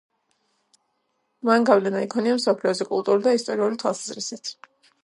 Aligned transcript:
მან 1.49 1.67
გავლენა 1.71 2.01
იქონია 2.07 2.41
მსოფლიოზე 2.41 2.89
კულტურული 2.95 3.29
და 3.31 3.39
ისტორიული 3.43 3.83
თვალსაზრისით. 3.85 4.57